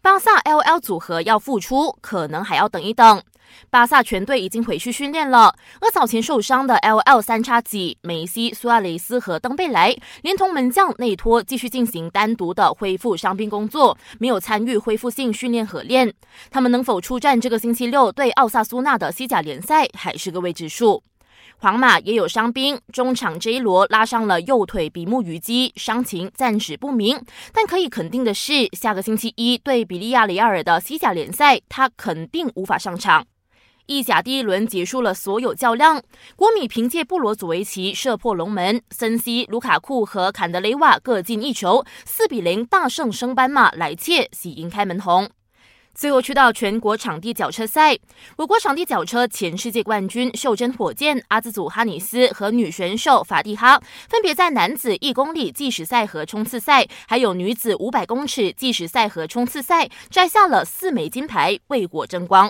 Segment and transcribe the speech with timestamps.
[0.00, 3.22] 巴萨 LL 组合要复出，可能还要等一等。
[3.70, 16.12] 巴萨全队已经回去训练了，而早前受伤的 LL 三叉戟梅西、苏亚雷斯和登贝莱，连同门将内托继续进行单独的恢复伤病工作，没有参与恢复性训练合练。
[16.50, 21.02] 他们能否出战这个星期六对奥萨苏纳的西甲联赛，还是个未知数。
[21.58, 27.20] 皇马也有伤兵，中场 J 罗拉伤了右腿比目鱼肌，伤情暂时不明。
[27.52, 33.26] 但可以肯定的是，下个星期一对比利亚雷亚尔的西甲联赛，他肯定无法上场。
[33.86, 36.02] 意甲第一轮结束了所有较量，
[36.36, 45.30] 国米凭借布罗佐维奇射破龙门，森西、卢卡库和坎德雷瓦各进一球，四比零大胜升班马莱切，喜迎开门红。
[45.98, 47.98] 最后去到全国场地脚车赛，
[48.36, 62.48] 我国场地脚车前世界冠军袖珍火箭阿兹祖哈尼斯和女选手法蒂哈，分别在男子一公里计时赛和冲刺赛，还有女子五百公尺计时赛和冲刺赛摘下了四枚金牌，为国争光。